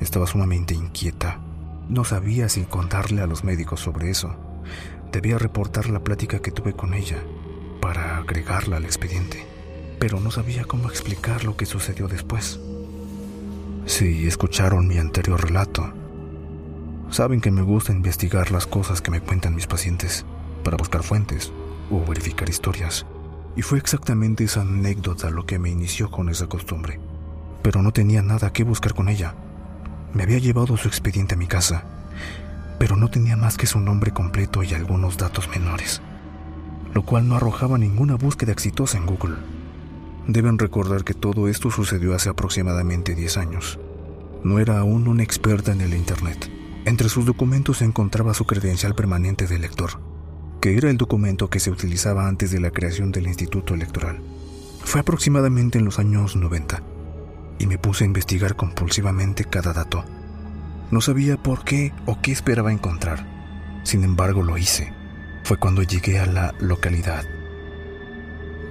estaba 0.00 0.26
sumamente 0.26 0.74
inquieta 0.74 1.40
no 1.88 2.04
sabía 2.04 2.48
si 2.48 2.62
contarle 2.62 3.22
a 3.22 3.26
los 3.26 3.44
médicos 3.44 3.80
sobre 3.80 4.10
eso. 4.10 4.34
Debía 5.12 5.38
reportar 5.38 5.88
la 5.88 6.00
plática 6.00 6.40
que 6.40 6.50
tuve 6.50 6.72
con 6.72 6.94
ella 6.94 7.22
para 7.80 8.18
agregarla 8.18 8.78
al 8.78 8.84
expediente, 8.84 9.46
pero 10.00 10.18
no 10.18 10.32
sabía 10.32 10.64
cómo 10.64 10.88
explicar 10.88 11.44
lo 11.44 11.56
que 11.56 11.64
sucedió 11.64 12.08
después. 12.08 12.58
Si 13.86 14.26
escucharon 14.26 14.88
mi 14.88 14.98
anterior 14.98 15.40
relato, 15.40 15.92
saben 17.08 17.40
que 17.40 17.52
me 17.52 17.62
gusta 17.62 17.92
investigar 17.92 18.50
las 18.50 18.66
cosas 18.66 19.00
que 19.00 19.12
me 19.12 19.20
cuentan 19.20 19.54
mis 19.54 19.68
pacientes 19.68 20.26
para 20.64 20.76
buscar 20.76 21.04
fuentes 21.04 21.52
o 21.88 22.04
verificar 22.04 22.48
historias. 22.48 23.06
Y 23.54 23.62
fue 23.62 23.78
exactamente 23.78 24.42
esa 24.42 24.62
anécdota 24.62 25.30
lo 25.30 25.46
que 25.46 25.60
me 25.60 25.70
inició 25.70 26.10
con 26.10 26.28
esa 26.28 26.48
costumbre. 26.48 26.98
Pero 27.62 27.80
no 27.80 27.92
tenía 27.92 28.22
nada 28.22 28.52
que 28.52 28.64
buscar 28.64 28.92
con 28.92 29.08
ella. 29.08 29.36
Me 30.12 30.24
había 30.24 30.38
llevado 30.38 30.76
su 30.76 30.88
expediente 30.88 31.36
a 31.36 31.38
mi 31.38 31.46
casa, 31.46 31.84
pero 32.80 32.96
no 32.96 33.08
tenía 33.08 33.36
más 33.36 33.56
que 33.56 33.68
su 33.68 33.78
nombre 33.78 34.10
completo 34.10 34.64
y 34.64 34.74
algunos 34.74 35.16
datos 35.16 35.48
menores, 35.48 36.02
lo 36.92 37.04
cual 37.04 37.28
no 37.28 37.36
arrojaba 37.36 37.78
ninguna 37.78 38.16
búsqueda 38.16 38.50
exitosa 38.50 38.98
en 38.98 39.06
Google. 39.06 39.36
Deben 40.28 40.58
recordar 40.58 41.04
que 41.04 41.14
todo 41.14 41.46
esto 41.46 41.70
sucedió 41.70 42.14
hace 42.14 42.28
aproximadamente 42.28 43.14
10 43.14 43.36
años. 43.36 43.78
No 44.42 44.58
era 44.58 44.78
aún 44.78 45.06
una 45.06 45.22
experta 45.22 45.72
en 45.72 45.80
el 45.80 45.94
Internet. 45.94 46.50
Entre 46.84 47.08
sus 47.08 47.24
documentos 47.26 47.78
se 47.78 47.84
encontraba 47.84 48.34
su 48.34 48.44
credencial 48.44 48.94
permanente 48.94 49.46
de 49.46 49.54
elector, 49.54 50.00
que 50.60 50.76
era 50.76 50.90
el 50.90 50.96
documento 50.96 51.48
que 51.48 51.60
se 51.60 51.70
utilizaba 51.70 52.26
antes 52.26 52.50
de 52.50 52.60
la 52.60 52.72
creación 52.72 53.12
del 53.12 53.28
Instituto 53.28 53.74
Electoral. 53.74 54.20
Fue 54.84 55.00
aproximadamente 55.00 55.78
en 55.78 55.84
los 55.84 56.00
años 56.00 56.34
90 56.34 56.82
y 57.58 57.66
me 57.66 57.78
puse 57.78 58.04
a 58.04 58.06
investigar 58.08 58.56
compulsivamente 58.56 59.44
cada 59.44 59.72
dato. 59.72 60.04
No 60.90 61.00
sabía 61.00 61.36
por 61.36 61.64
qué 61.64 61.92
o 62.04 62.20
qué 62.20 62.32
esperaba 62.32 62.72
encontrar. 62.72 63.26
Sin 63.84 64.02
embargo, 64.02 64.42
lo 64.42 64.58
hice. 64.58 64.92
Fue 65.44 65.56
cuando 65.56 65.84
llegué 65.84 66.18
a 66.18 66.26
la 66.26 66.54
localidad. 66.60 67.24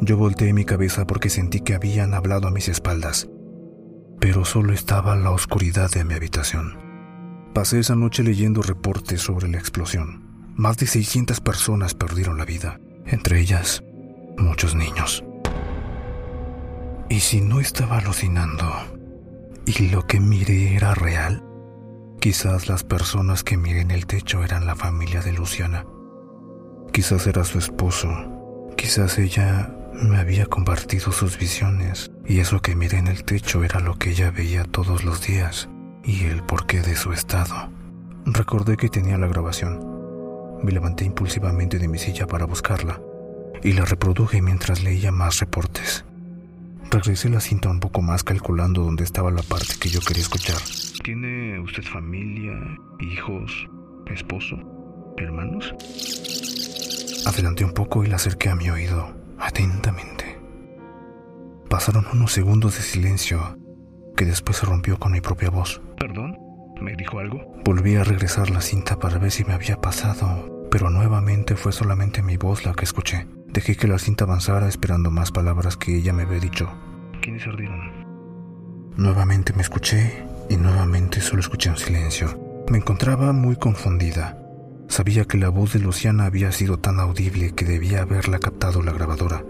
Yo 0.00 0.16
volteé 0.16 0.52
mi 0.52 0.64
cabeza 0.64 1.06
porque 1.06 1.30
sentí 1.30 1.60
que 1.60 1.74
habían 1.74 2.14
hablado 2.14 2.48
a 2.48 2.50
mis 2.50 2.68
espaldas, 2.68 3.28
pero 4.20 4.44
solo 4.44 4.72
estaba 4.72 5.16
la 5.16 5.30
oscuridad 5.30 5.90
de 5.90 6.04
mi 6.04 6.14
habitación. 6.14 6.78
Pasé 7.54 7.78
esa 7.78 7.94
noche 7.94 8.22
leyendo 8.22 8.62
reportes 8.62 9.20
sobre 9.20 9.48
la 9.48 9.58
explosión. 9.58 10.52
Más 10.56 10.76
de 10.76 10.86
600 10.86 11.40
personas 11.40 11.94
perdieron 11.94 12.38
la 12.38 12.44
vida 12.44 12.80
entre 13.06 13.40
ellas 13.40 13.82
muchos 14.36 14.74
niños. 14.74 15.24
¿Y 17.08 17.20
si 17.20 17.40
no 17.40 17.60
estaba 17.60 17.98
alucinando 17.98 18.70
y 19.66 19.88
lo 19.88 20.06
que 20.06 20.20
miré 20.20 20.74
era 20.74 20.94
real? 20.94 21.44
Quizás 22.20 22.68
las 22.68 22.84
personas 22.84 23.44
que 23.44 23.56
miré 23.56 23.80
en 23.80 23.90
el 23.90 24.06
techo 24.06 24.42
eran 24.42 24.66
la 24.66 24.74
familia 24.74 25.20
de 25.20 25.32
Luciana. 25.32 25.84
Quizás 26.92 27.26
era 27.26 27.44
su 27.44 27.58
esposo. 27.58 28.08
Quizás 28.84 29.18
ella 29.18 29.74
me 29.94 30.18
había 30.18 30.44
compartido 30.44 31.10
sus 31.10 31.38
visiones 31.38 32.10
y 32.26 32.40
eso 32.40 32.60
que 32.60 32.76
miré 32.76 32.98
en 32.98 33.06
el 33.06 33.24
techo 33.24 33.64
era 33.64 33.80
lo 33.80 33.94
que 33.98 34.10
ella 34.10 34.30
veía 34.30 34.64
todos 34.64 35.04
los 35.04 35.26
días 35.26 35.70
y 36.04 36.24
el 36.24 36.42
porqué 36.42 36.82
de 36.82 36.94
su 36.94 37.14
estado. 37.14 37.70
Recordé 38.26 38.76
que 38.76 38.90
tenía 38.90 39.16
la 39.16 39.26
grabación 39.26 39.80
me 40.62 40.70
levanté 40.70 41.06
impulsivamente 41.06 41.78
de 41.78 41.88
mi 41.88 41.96
silla 41.96 42.26
para 42.26 42.44
buscarla 42.44 43.00
y 43.62 43.72
la 43.72 43.86
reproduje 43.86 44.42
mientras 44.42 44.84
leía 44.84 45.10
más 45.10 45.40
reportes. 45.40 46.04
Regresé 46.90 47.30
la 47.30 47.40
cinta 47.40 47.70
un 47.70 47.80
poco 47.80 48.02
más 48.02 48.22
calculando 48.22 48.82
dónde 48.82 49.04
estaba 49.04 49.30
la 49.30 49.42
parte 49.42 49.76
que 49.80 49.88
yo 49.88 50.00
quería 50.00 50.24
escuchar. 50.24 50.58
¿Tiene 51.02 51.58
usted 51.58 51.84
familia, 51.84 52.52
hijos, 53.00 53.66
esposo, 54.08 54.58
hermanos? 55.16 55.74
Adelanté 57.26 57.64
un 57.64 57.72
poco 57.72 58.04
y 58.04 58.08
la 58.08 58.16
acerqué 58.16 58.48
a 58.48 58.56
mi 58.56 58.70
oído, 58.70 59.14
atentamente. 59.38 60.38
Pasaron 61.68 62.06
unos 62.12 62.32
segundos 62.32 62.76
de 62.76 62.82
silencio 62.82 63.58
que 64.16 64.24
después 64.24 64.58
se 64.58 64.66
rompió 64.66 64.98
con 64.98 65.12
mi 65.12 65.20
propia 65.20 65.50
voz. 65.50 65.80
¿Perdón? 65.98 66.36
¿Me 66.80 66.94
dijo 66.96 67.18
algo? 67.18 67.40
Volví 67.64 67.96
a 67.96 68.04
regresar 68.04 68.50
la 68.50 68.60
cinta 68.60 68.98
para 68.98 69.18
ver 69.18 69.30
si 69.30 69.44
me 69.44 69.54
había 69.54 69.80
pasado 69.80 70.54
pero 70.74 70.90
nuevamente 70.90 71.54
fue 71.54 71.70
solamente 71.70 72.20
mi 72.20 72.36
voz 72.36 72.64
la 72.64 72.72
que 72.72 72.84
escuché. 72.84 73.28
Dejé 73.46 73.76
que 73.76 73.86
la 73.86 74.00
cinta 74.00 74.24
avanzara 74.24 74.66
esperando 74.66 75.08
más 75.08 75.30
palabras 75.30 75.76
que 75.76 75.96
ella 75.96 76.12
me 76.12 76.24
había 76.24 76.40
dicho. 76.40 76.68
¿Quiénes 77.22 77.46
ardieron? 77.46 78.04
Nuevamente 78.96 79.52
me 79.52 79.62
escuché 79.62 80.26
y 80.50 80.56
nuevamente 80.56 81.20
solo 81.20 81.38
escuché 81.38 81.70
un 81.70 81.76
silencio. 81.76 82.64
Me 82.68 82.78
encontraba 82.78 83.32
muy 83.32 83.54
confundida. 83.54 84.36
Sabía 84.88 85.24
que 85.24 85.38
la 85.38 85.48
voz 85.48 85.72
de 85.72 85.80
Luciana 85.80 86.26
había 86.26 86.52
sido 86.52 86.78
tan 86.78 87.00
audible 87.00 87.54
que 87.54 87.64
debía 87.64 88.02
haberla 88.02 88.38
captado 88.38 88.82
la 88.82 88.92
grabadora, 88.92 89.44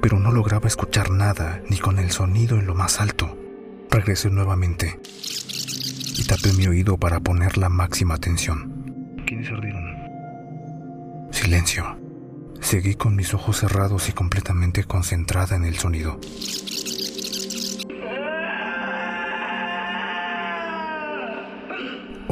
pero 0.00 0.18
no 0.18 0.30
lograba 0.32 0.68
escuchar 0.68 1.10
nada 1.10 1.62
ni 1.68 1.78
con 1.78 1.98
el 1.98 2.10
sonido 2.10 2.58
en 2.58 2.66
lo 2.66 2.74
más 2.74 3.00
alto. 3.00 3.36
Regresé 3.90 4.30
nuevamente 4.30 5.00
y 6.16 6.24
tapé 6.24 6.52
mi 6.52 6.66
oído 6.66 6.96
para 6.96 7.20
poner 7.20 7.58
la 7.58 7.68
máxima 7.68 8.14
atención. 8.14 9.16
¿Quiénes 9.26 9.50
ardieron? 9.50 9.84
Silencio. 11.30 11.98
Seguí 12.60 12.94
con 12.94 13.16
mis 13.16 13.34
ojos 13.34 13.58
cerrados 13.58 14.08
y 14.08 14.12
completamente 14.12 14.84
concentrada 14.84 15.56
en 15.56 15.64
el 15.64 15.76
sonido. 15.76 16.18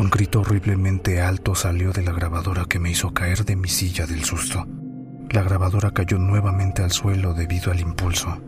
Un 0.03 0.11
grito 0.11 0.41
horriblemente 0.41 1.21
alto 1.21 1.55
salió 1.55 1.93
de 1.93 2.03
la 2.03 2.11
grabadora 2.11 2.65
que 2.65 2.81
me 2.81 2.91
hizo 2.91 3.15
caer 3.15 3.45
de 3.45 3.55
mi 3.55 3.69
silla 3.69 4.05
del 4.05 4.25
susto. 4.25 4.67
La 5.31 5.45
grabadora 5.45 5.93
cayó 5.93 6.19
nuevamente 6.19 6.83
al 6.83 6.91
suelo 6.91 7.35
debido 7.35 7.71
al 7.71 7.79
impulso. 7.79 8.43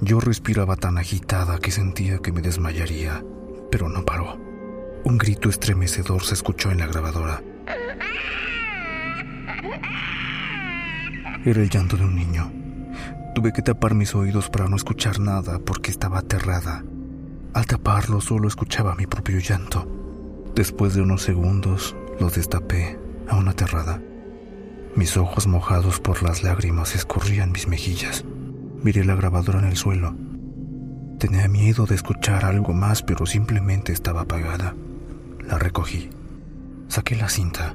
Yo 0.00 0.20
respiraba 0.20 0.76
tan 0.76 0.98
agitada 0.98 1.58
que 1.58 1.72
sentía 1.72 2.18
que 2.18 2.30
me 2.30 2.42
desmayaría, 2.42 3.24
pero 3.72 3.88
no 3.88 4.04
paró. 4.04 4.38
Un 5.02 5.18
grito 5.18 5.48
estremecedor 5.48 6.22
se 6.22 6.34
escuchó 6.34 6.70
en 6.70 6.78
la 6.78 6.86
grabadora. 6.86 7.42
Era 11.44 11.60
el 11.60 11.68
llanto 11.68 11.96
de 11.96 12.04
un 12.04 12.14
niño. 12.14 12.52
Tuve 13.34 13.52
que 13.52 13.62
tapar 13.62 13.96
mis 13.96 14.14
oídos 14.14 14.48
para 14.48 14.68
no 14.68 14.76
escuchar 14.76 15.18
nada 15.18 15.58
porque 15.58 15.90
estaba 15.90 16.20
aterrada. 16.20 16.84
Al 17.52 17.66
taparlo 17.66 18.20
solo 18.20 18.46
escuchaba 18.46 18.94
mi 18.94 19.08
propio 19.08 19.40
llanto. 19.40 20.03
Después 20.54 20.94
de 20.94 21.02
unos 21.02 21.22
segundos 21.22 21.96
los 22.20 22.36
destapé, 22.36 22.96
aún 23.28 23.48
aterrada. 23.48 24.00
Mis 24.94 25.16
ojos 25.16 25.48
mojados 25.48 25.98
por 25.98 26.22
las 26.22 26.44
lágrimas 26.44 26.94
escurrían 26.94 27.50
mis 27.50 27.66
mejillas. 27.66 28.24
Miré 28.82 29.04
la 29.04 29.16
grabadora 29.16 29.58
en 29.58 29.64
el 29.64 29.76
suelo. 29.76 30.14
Tenía 31.18 31.48
miedo 31.48 31.86
de 31.86 31.96
escuchar 31.96 32.44
algo 32.44 32.72
más, 32.72 33.02
pero 33.02 33.26
simplemente 33.26 33.92
estaba 33.92 34.22
apagada. 34.22 34.76
La 35.44 35.58
recogí. 35.58 36.10
Saqué 36.86 37.16
la 37.16 37.28
cinta. 37.28 37.74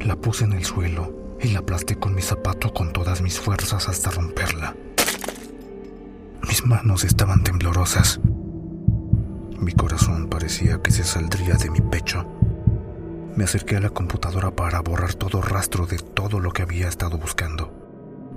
La 0.00 0.16
puse 0.16 0.44
en 0.44 0.54
el 0.54 0.64
suelo 0.64 1.36
y 1.40 1.48
la 1.48 1.60
aplasté 1.60 1.96
con 1.96 2.16
mi 2.16 2.22
zapato 2.22 2.72
con 2.72 2.92
todas 2.92 3.22
mis 3.22 3.38
fuerzas 3.38 3.88
hasta 3.88 4.10
romperla. 4.10 4.74
Mis 6.48 6.66
manos 6.66 7.04
estaban 7.04 7.44
temblorosas. 7.44 8.20
Mi 9.58 9.72
corazón 9.72 10.28
parecía 10.28 10.82
que 10.82 10.90
se 10.90 11.04
saldría 11.04 11.54
de 11.54 11.70
mi 11.70 11.80
pecho. 11.80 12.26
Me 13.36 13.44
acerqué 13.44 13.76
a 13.76 13.80
la 13.80 13.90
computadora 13.90 14.50
para 14.50 14.80
borrar 14.80 15.14
todo 15.14 15.40
rastro 15.40 15.86
de 15.86 15.98
todo 15.98 16.40
lo 16.40 16.52
que 16.52 16.62
había 16.62 16.88
estado 16.88 17.18
buscando, 17.18 17.72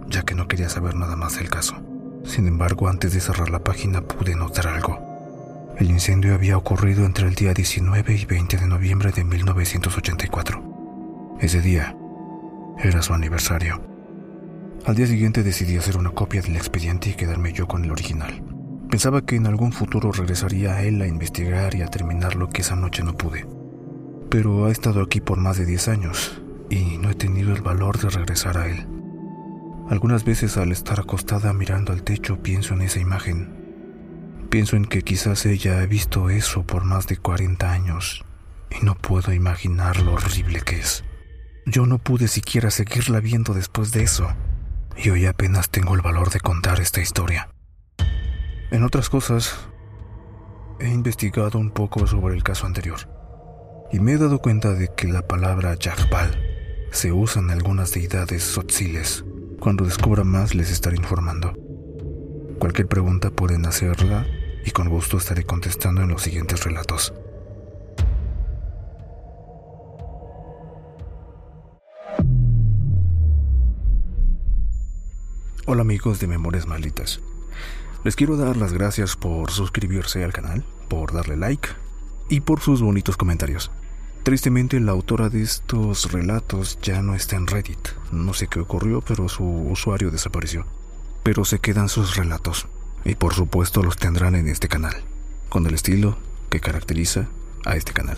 ya 0.08 0.24
que 0.24 0.36
no 0.36 0.48
quería 0.48 0.70
saber 0.70 0.96
nada 0.96 1.16
más 1.16 1.38
del 1.38 1.50
caso. 1.50 1.76
Sin 2.24 2.48
embargo, 2.48 2.88
antes 2.88 3.14
de 3.14 3.22
cerrar 3.22 3.50
la 3.50 3.64
página 3.64 4.02
pude 4.02 4.36
notar 4.36 4.68
algo. 4.68 5.00
El 5.78 5.90
incendio 5.90 6.34
había 6.34 6.58
ocurrido 6.58 7.06
entre 7.06 7.28
el 7.28 7.36
día 7.36 7.54
19 7.54 8.14
y 8.14 8.26
20 8.26 8.58
de 8.58 8.68
noviembre 8.68 9.12
de 9.12 9.24
1984. 9.24 11.38
Ese 11.40 11.62
día, 11.62 11.96
era 12.78 13.02
su 13.02 13.14
aniversario. 13.14 13.82
Al 14.86 14.96
día 14.96 15.08
siguiente 15.08 15.44
decidí 15.44 15.78
hacer 15.78 15.98
una 15.98 16.12
copia 16.12 16.42
del 16.42 16.56
expediente 16.56 17.10
y 17.10 17.14
quedarme 17.14 17.54
yo 17.54 17.68
con 17.68 17.84
el 17.84 17.92
original. 17.92 18.59
Pensaba 18.90 19.24
que 19.24 19.36
en 19.36 19.46
algún 19.46 19.72
futuro 19.72 20.12
regresaría 20.12 20.74
a 20.74 20.84
él 20.84 21.02
a 21.02 21.08
investigar 21.08 21.76
y 21.76 21.84
a 21.84 21.88
terminar 21.88 22.36
lo 22.36 22.50
que 22.50 22.62
esa 22.62 22.76
noche 22.76 23.04
no 23.04 23.16
pude. 23.16 23.46
Pero 24.30 24.66
ha 24.66 24.72
estado 24.72 25.02
aquí 25.02 25.22
por 25.22 25.40
más 25.40 25.58
de 25.58 25.66
10 25.66 25.88
años 25.90 26.42
y 26.72 26.98
no 26.98 27.12
he 27.12 27.16
tenido 27.16 27.54
el 27.54 27.62
valor 27.62 28.00
de 28.00 28.10
regresar 28.10 28.58
a 28.58 28.68
él. 28.68 28.88
Algunas 29.90 30.24
veces 30.24 30.58
al 30.58 30.72
estar 30.72 31.00
acostada 31.00 31.54
mirando 31.54 31.94
al 31.94 32.04
techo 32.04 32.42
pienso 32.42 32.74
en 32.74 32.82
esa 32.82 33.00
imagen. 33.00 34.48
Pienso 34.50 34.76
en 34.76 34.86
que 34.86 35.04
quizás 35.04 35.46
ella 35.46 35.82
ha 35.82 35.86
visto 35.86 36.32
eso 36.32 36.64
por 36.64 36.84
más 36.84 37.06
de 37.06 37.18
40 37.18 37.72
años 37.72 38.26
y 38.72 38.84
no 38.84 38.96
puedo 38.96 39.34
imaginar 39.34 40.02
lo 40.02 40.14
horrible 40.14 40.62
que 40.62 40.80
es. 40.80 41.04
Yo 41.66 41.86
no 41.86 42.00
pude 42.00 42.28
siquiera 42.28 42.72
seguirla 42.72 43.20
viendo 43.20 43.54
después 43.54 43.92
de 43.92 44.04
eso, 44.04 44.30
y 44.98 45.10
hoy 45.10 45.28
apenas 45.28 45.70
tengo 45.70 45.94
el 45.94 46.02
valor 46.02 46.32
de 46.32 46.40
contar 46.40 46.80
esta 46.80 47.02
historia. 47.02 47.50
En 48.72 48.84
otras 48.84 49.10
cosas, 49.10 49.58
he 50.80 50.90
investigado 50.90 51.58
un 51.58 51.72
poco 51.72 52.06
sobre 52.06 52.36
el 52.36 52.44
caso 52.44 52.68
anterior, 52.68 53.00
y 53.92 54.00
me 54.00 54.14
he 54.14 54.18
dado 54.20 54.40
cuenta 54.40 54.74
de 54.74 54.90
que 54.96 55.08
la 55.08 55.28
palabra 55.28 55.74
Yagbal 55.74 56.40
se 56.92 57.12
usa 57.12 57.42
en 57.42 57.50
algunas 57.50 57.92
deidades 57.92 58.44
sotziles. 58.44 59.26
Cuando 59.60 59.86
descubra 59.86 60.24
más 60.24 60.54
les 60.54 60.72
estaré 60.72 60.98
informando. 60.98 61.54
Cualquier 62.60 62.88
pregunta 62.88 63.32
pueden 63.32 63.66
hacerla 63.66 64.28
y 64.64 64.70
con 64.70 64.88
gusto 64.88 65.18
estaré 65.18 65.46
contestando 65.46 66.02
en 66.04 66.10
los 66.10 66.22
siguientes 66.22 66.64
relatos. 66.64 67.12
Hola 75.66 75.82
amigos 75.82 76.20
de 76.20 76.28
Memorias 76.28 76.68
Malditas. 76.68 77.20
Les 78.06 78.16
quiero 78.16 78.38
dar 78.38 78.56
las 78.56 78.72
gracias 78.72 79.18
por 79.18 79.52
suscribirse 79.52 80.24
al 80.24 80.32
canal, 80.32 80.64
por 80.88 81.12
darle 81.12 81.36
like 81.36 81.68
y 82.30 82.40
por 82.40 82.62
sus 82.62 82.82
bonitos 82.82 83.18
comentarios. 83.18 83.72
Tristemente 84.24 84.80
la 84.80 84.94
autora 84.94 85.28
de 85.28 85.42
estos 85.42 86.10
relatos 86.14 86.80
ya 86.82 87.02
no 87.02 87.14
está 87.14 87.36
en 87.36 87.48
Reddit. 87.48 87.90
No 88.14 88.34
sé 88.34 88.48
qué 88.48 88.62
ocurrió, 88.62 89.02
pero 89.02 89.28
su 89.28 89.44
usuario 89.44 90.12
desapareció. 90.12 90.66
Pero 91.24 91.44
se 91.44 91.60
quedan 91.60 91.90
sus 91.90 92.16
relatos 92.16 92.68
y 93.04 93.16
por 93.16 93.34
supuesto 93.34 93.84
los 93.84 93.98
tendrán 93.98 94.36
en 94.36 94.48
este 94.48 94.70
canal, 94.70 94.96
con 95.50 95.68
el 95.68 95.74
estilo 95.74 96.18
que 96.50 96.62
caracteriza 96.62 97.28
a 97.66 97.76
este 97.76 97.92
canal. 97.92 98.18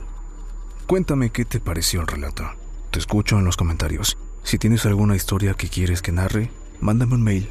Cuéntame 0.86 1.32
qué 1.32 1.44
te 1.44 1.60
pareció 1.60 2.02
el 2.02 2.08
relato. 2.08 2.44
Te 2.92 3.00
escucho 3.00 3.40
en 3.40 3.46
los 3.46 3.58
comentarios. 3.58 4.16
Si 4.44 4.60
tienes 4.60 4.86
alguna 4.86 5.16
historia 5.16 5.56
que 5.56 5.70
quieres 5.70 6.04
que 6.04 6.12
narre, 6.12 6.52
mándame 6.82 7.16
un 7.16 7.24
mail 7.24 7.50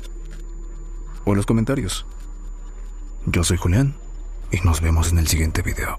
o 1.25 1.33
en 1.33 1.37
los 1.37 1.47
comentarios. 1.47 2.07
Yo 3.27 3.45
soy 3.45 3.59
Julián 3.59 3.95
y 4.51 4.61
nos 4.61 4.81
vemos 4.81 5.13
en 5.13 5.19
el 5.19 5.29
siguiente 5.29 5.63
video. 5.63 5.99